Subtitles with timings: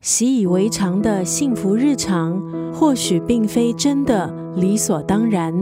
[0.00, 2.40] 习以为常的幸福日常，
[2.72, 5.52] 或许并非真的理所当然。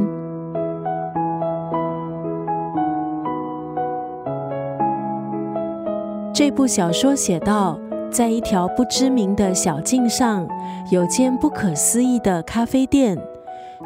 [6.34, 7.80] 这部小说写道，
[8.12, 10.46] 在一条不知名的小径上，
[10.90, 13.16] 有间不可思议的咖啡店。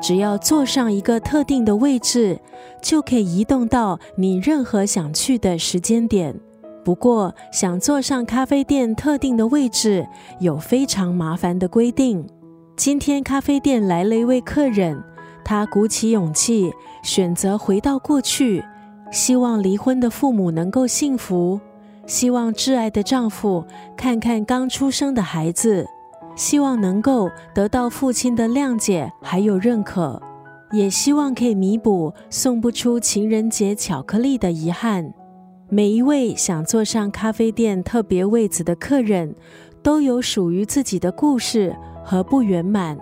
[0.02, 2.40] 只要坐上一个特定的位置，
[2.82, 6.40] 就可以移动到你任何想去的时间点。
[6.82, 10.06] 不过，想坐上咖啡店特定的位置，
[10.38, 12.26] 有非常麻烦的规定。
[12.76, 15.02] 今天咖啡店来了一位客人，
[15.44, 18.64] 他鼓起勇气选择回到过去，
[19.12, 21.60] 希望离婚的父母能够幸福，
[22.06, 23.64] 希望挚爱的丈夫
[23.96, 25.86] 看看刚出生的孩子，
[26.34, 30.20] 希望能够得到父亲的谅解还有认可，
[30.72, 35.12] 也希望可以弥补送不出情人节巧克力的遗憾。
[35.72, 39.32] 每一位想坐上咖啡店特别位子的客人，
[39.84, 42.98] 都有属于自己的故事和不圆满。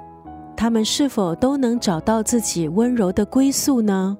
[0.54, 4.18] 他们是否都能找到自己温柔的归宿呢？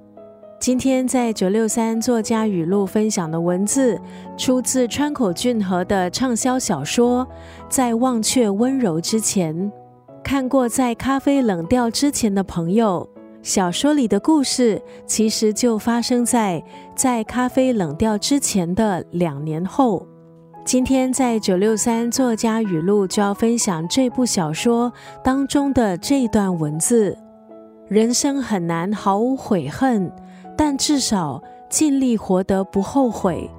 [0.59, 4.01] 今天在九六三作家语录分享的文字，
[4.39, 7.27] 出自川口俊和的畅销小说
[7.69, 9.55] 《在忘却温柔之前》。
[10.25, 13.07] 看过《在咖啡冷掉之前》的朋友。
[13.49, 16.63] 小说里的故事其实就发生在
[16.95, 20.07] 在咖啡冷掉之前的两年后。
[20.67, 24.93] 今天在九六三作家语录就要分享这部小说
[25.25, 27.17] 当中的这段文字：
[27.89, 30.13] 人生很难毫无悔恨，
[30.55, 33.51] 但至少尽力活得不后悔。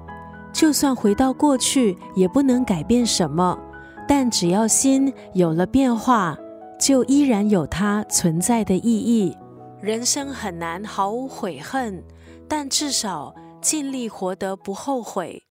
[0.52, 3.58] 就算回到过去，也不能改变什么。
[4.06, 6.38] 但只要心有了变化，
[6.78, 9.36] 就依然有它存在的意义。
[9.82, 12.04] 人生很难毫无悔恨，
[12.46, 15.42] 但至少尽力活得不后悔。